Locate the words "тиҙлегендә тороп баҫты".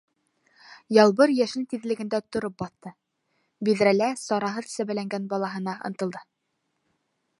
1.73-2.93